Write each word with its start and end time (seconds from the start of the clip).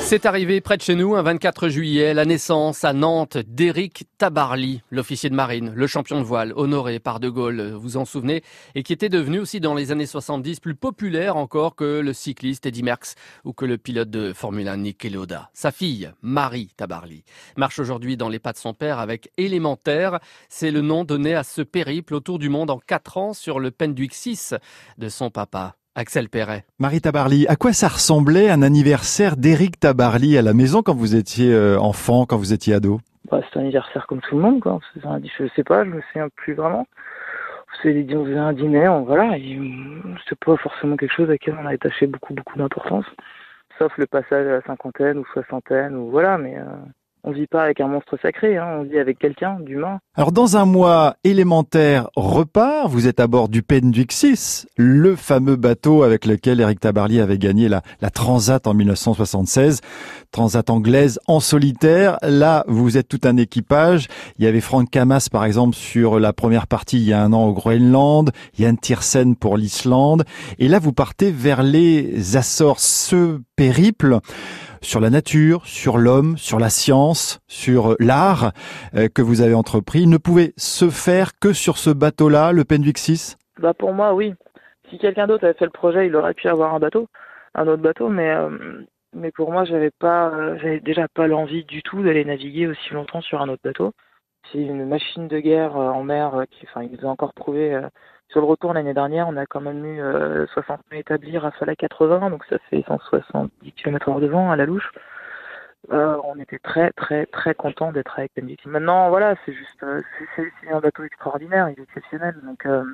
C'est 0.00 0.24
arrivé 0.24 0.60
près 0.60 0.76
de 0.76 0.82
chez 0.82 0.94
nous 0.94 1.14
un 1.14 1.22
24 1.22 1.68
juillet, 1.68 2.14
la 2.14 2.24
naissance 2.24 2.84
à 2.84 2.92
Nantes 2.92 3.36
d'Éric 3.36 4.04
Tabarly, 4.18 4.82
l'officier 4.90 5.28
de 5.28 5.34
marine, 5.34 5.72
le 5.74 5.86
champion 5.86 6.18
de 6.18 6.24
voile, 6.24 6.52
honoré 6.56 6.98
par 6.98 7.20
De 7.20 7.28
Gaulle, 7.28 7.72
vous 7.72 7.96
en 7.96 8.04
souvenez, 8.04 8.42
et 8.74 8.82
qui 8.82 8.92
était 8.92 9.08
devenu 9.08 9.40
aussi 9.40 9.60
dans 9.60 9.74
les 9.74 9.92
années 9.92 10.06
70 10.06 10.60
plus 10.60 10.74
populaire 10.74 11.36
encore 11.36 11.74
que 11.74 12.00
le 12.00 12.12
cycliste 12.12 12.66
Eddy 12.66 12.82
Merckx 12.82 13.14
ou 13.44 13.52
que 13.52 13.64
le 13.64 13.78
pilote 13.78 14.08
de 14.10 14.32
Formule 14.32 14.68
1 14.68 14.76
Nick. 14.78 15.06
Sa 15.52 15.72
fille, 15.72 16.12
Marie 16.22 16.70
Tabarly, 16.76 17.24
marche 17.56 17.78
aujourd'hui 17.78 18.16
dans 18.16 18.28
les 18.28 18.38
pas 18.38 18.52
de 18.52 18.58
son 18.58 18.74
père 18.74 19.00
avec 19.00 19.30
Élémentaire. 19.36 20.20
C'est 20.48 20.70
le 20.70 20.80
nom 20.80 21.04
donné 21.04 21.34
à 21.34 21.42
ce 21.44 21.62
périple 21.62 22.14
autour 22.14 22.38
du 22.38 22.48
monde 22.48 22.70
en 22.70 22.78
4 22.78 23.18
ans 23.18 23.32
sur 23.34 23.60
le 23.60 23.70
Penduic 23.70 24.14
6 24.14 24.54
de 24.98 25.08
son 25.08 25.30
papa. 25.30 25.76
Axel 25.98 26.28
Perret. 26.28 26.64
Marie 26.78 27.00
Tabarly, 27.00 27.46
à 27.48 27.56
quoi 27.56 27.72
ça 27.72 27.88
ressemblait 27.88 28.50
un 28.50 28.60
anniversaire 28.60 29.38
d'Éric 29.38 29.80
Tabarly 29.80 30.36
à 30.36 30.42
la 30.42 30.52
maison 30.52 30.82
quand 30.82 30.94
vous 30.94 31.16
étiez 31.16 31.54
euh, 31.54 31.78
enfant, 31.78 32.26
quand 32.26 32.36
vous 32.36 32.52
étiez 32.52 32.74
ado? 32.74 33.00
Bah, 33.30 33.40
C'était 33.46 33.56
un 33.56 33.62
anniversaire 33.62 34.06
comme 34.06 34.20
tout 34.20 34.36
le 34.36 34.42
monde, 34.42 34.60
quoi. 34.60 34.78
Un, 35.04 35.20
je 35.22 35.48
sais 35.56 35.64
pas, 35.64 35.84
je 35.84 35.90
me 35.90 36.02
souviens 36.02 36.28
plus 36.36 36.52
vraiment. 36.52 36.86
C'est 37.82 38.06
on 38.14 38.24
faisait 38.24 38.36
un 38.36 38.52
dîner, 38.52 38.88
on, 38.88 39.04
voilà, 39.04 39.32
c'était 39.32 40.36
pas 40.44 40.56
forcément 40.58 40.96
quelque 40.96 41.14
chose 41.14 41.28
à 41.28 41.32
laquelle 41.32 41.56
on 41.60 41.66
a 41.66 41.72
attaché 41.72 42.06
beaucoup, 42.06 42.34
beaucoup 42.34 42.58
d'importance. 42.58 43.06
Sauf 43.78 43.96
le 43.96 44.06
passage 44.06 44.46
à 44.46 44.50
la 44.52 44.62
cinquantaine 44.62 45.18
ou 45.18 45.24
soixantaine, 45.32 45.94
ou 45.94 46.10
voilà, 46.10 46.36
mais 46.36 46.56
euh, 46.58 46.64
on 47.26 47.32
vit 47.32 47.48
pas 47.48 47.64
avec 47.64 47.80
un 47.80 47.88
monstre 47.88 48.16
sacré, 48.22 48.56
hein, 48.56 48.78
on 48.78 48.82
vit 48.84 48.98
avec 48.98 49.18
quelqu'un 49.18 49.58
d'humain. 49.60 49.98
Alors 50.14 50.30
dans 50.30 50.56
un 50.56 50.64
mois 50.64 51.16
élémentaire 51.24 52.08
repart, 52.14 52.88
vous 52.88 53.08
êtes 53.08 53.18
à 53.18 53.26
bord 53.26 53.48
du 53.48 53.64
Penduic 53.64 54.12
6, 54.12 54.68
le 54.76 55.16
fameux 55.16 55.56
bateau 55.56 56.04
avec 56.04 56.24
lequel 56.24 56.60
Eric 56.60 56.78
Tabarly 56.78 57.20
avait 57.20 57.36
gagné 57.36 57.68
la, 57.68 57.82
Transat 58.14 58.64
en 58.68 58.74
1976, 58.74 59.80
Transat 60.30 60.70
anglaise 60.70 61.18
en 61.26 61.40
solitaire. 61.40 62.16
Là, 62.22 62.64
vous 62.68 62.96
êtes 62.96 63.08
tout 63.08 63.20
un 63.24 63.36
équipage. 63.36 64.06
Il 64.38 64.44
y 64.44 64.48
avait 64.48 64.60
Franck 64.60 64.90
Camas 64.90 65.28
par 65.30 65.44
exemple 65.44 65.74
sur 65.74 66.20
la 66.20 66.32
première 66.32 66.68
partie 66.68 66.98
il 66.98 67.08
y 67.08 67.12
a 67.12 67.20
un 67.20 67.32
an 67.32 67.46
au 67.46 67.52
Groenland, 67.52 68.30
Yann 68.56 68.78
Tiersen 68.78 69.34
pour 69.34 69.56
l'Islande, 69.56 70.24
et 70.60 70.68
là 70.68 70.78
vous 70.78 70.92
partez 70.92 71.32
vers 71.32 71.64
les 71.64 72.36
Açores. 72.36 72.78
Périple 73.56 74.18
sur 74.82 75.00
la 75.00 75.10
nature, 75.10 75.66
sur 75.66 75.98
l'homme, 75.98 76.36
sur 76.36 76.58
la 76.58 76.70
science, 76.70 77.40
sur 77.48 77.92
euh, 77.92 77.96
l'art 77.98 78.52
euh, 78.94 79.08
que 79.08 79.22
vous 79.22 79.40
avez 79.40 79.54
entrepris 79.54 80.06
ne 80.06 80.18
pouvait 80.18 80.52
se 80.56 80.88
faire 80.90 81.38
que 81.40 81.52
sur 81.52 81.78
ce 81.78 81.90
bateau-là, 81.90 82.52
le 82.52 82.64
Penduic 82.64 82.98
6 82.98 83.36
bah 83.58 83.74
Pour 83.74 83.92
moi, 83.92 84.14
oui. 84.14 84.34
Si 84.88 84.98
quelqu'un 84.98 85.26
d'autre 85.26 85.44
avait 85.44 85.54
fait 85.54 85.64
le 85.64 85.70
projet, 85.70 86.06
il 86.06 86.14
aurait 86.14 86.34
pu 86.34 86.48
avoir 86.48 86.74
un 86.74 86.78
bateau, 86.78 87.08
un 87.54 87.66
autre 87.66 87.82
bateau, 87.82 88.08
mais, 88.08 88.30
euh, 88.30 88.84
mais 89.14 89.32
pour 89.32 89.50
moi, 89.50 89.64
j'avais 89.64 89.90
pas, 89.90 90.30
j'avais 90.58 90.80
déjà 90.80 91.08
pas 91.08 91.26
l'envie 91.26 91.64
du 91.64 91.82
tout 91.82 92.02
d'aller 92.02 92.24
naviguer 92.24 92.68
aussi 92.68 92.92
longtemps 92.92 93.22
sur 93.22 93.40
un 93.40 93.48
autre 93.48 93.62
bateau. 93.64 93.92
C'est 94.52 94.58
une 94.62 94.86
machine 94.86 95.28
de 95.28 95.38
guerre 95.38 95.76
en 95.76 96.02
mer 96.02 96.44
qui, 96.50 96.66
enfin, 96.66 96.82
il 96.82 96.92
nous 96.92 97.06
a 97.06 97.10
encore 97.10 97.34
prouvé 97.34 97.80
sur 98.28 98.40
le 98.40 98.46
retour 98.46 98.72
l'année 98.72 98.94
dernière, 98.94 99.28
on 99.28 99.36
a 99.36 99.46
quand 99.46 99.60
même 99.60 99.84
eu 99.84 100.00
60 100.52 100.80
nœuds 100.90 100.98
établis, 100.98 101.38
rafale 101.38 101.70
à 101.70 101.76
80, 101.76 102.30
donc 102.30 102.44
ça 102.46 102.58
fait 102.70 102.84
170 102.86 103.72
km 103.72 104.10
h 104.10 104.20
de 104.20 104.26
vent 104.26 104.50
à 104.50 104.56
la 104.56 104.66
louche. 104.66 104.90
Euh, 105.92 106.16
on 106.24 106.38
était 106.40 106.58
très 106.58 106.90
très 106.92 107.26
très 107.26 107.54
content 107.54 107.92
d'être 107.92 108.18
avec 108.18 108.32
NBC. 108.36 108.58
Maintenant, 108.66 109.08
voilà, 109.08 109.36
c'est 109.44 109.52
juste, 109.52 109.82
euh, 109.84 110.02
c'est 110.34 110.70
un 110.70 110.80
bateau 110.80 111.04
extraordinaire, 111.04 111.68
il 111.68 111.78
est 111.78 111.84
exceptionnel. 111.84 112.34
Donc, 112.42 112.66
euh, 112.66 112.84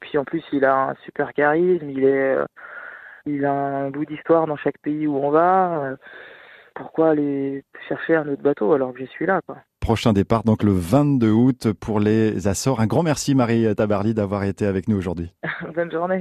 puis 0.00 0.16
en 0.16 0.24
plus, 0.24 0.44
il 0.52 0.64
a 0.64 0.90
un 0.90 0.94
super 1.04 1.32
charisme, 1.32 1.90
il 1.90 2.04
est, 2.04 2.36
il 3.26 3.44
a 3.44 3.52
un 3.52 3.90
bout 3.90 4.04
d'histoire 4.04 4.46
dans 4.46 4.56
chaque 4.56 4.78
pays 4.78 5.06
où 5.06 5.16
on 5.16 5.30
va. 5.30 5.96
Pourquoi 6.76 7.10
aller 7.10 7.64
chercher 7.88 8.14
un 8.14 8.28
autre 8.28 8.42
bateau 8.42 8.72
alors 8.72 8.92
que 8.92 9.00
je 9.00 9.06
suis 9.06 9.26
là, 9.26 9.40
quoi 9.46 9.56
prochain 9.86 10.12
départ, 10.12 10.42
donc 10.42 10.64
le 10.64 10.72
22 10.72 11.30
août 11.30 11.72
pour 11.72 12.00
les 12.00 12.48
Açores. 12.48 12.80
Un 12.80 12.88
grand 12.88 13.04
merci 13.04 13.36
Marie 13.36 13.72
Tabarly 13.76 14.14
d'avoir 14.14 14.42
été 14.42 14.66
avec 14.66 14.88
nous 14.88 14.96
aujourd'hui. 14.96 15.32
Bonne 15.76 15.92
journée. 15.92 16.14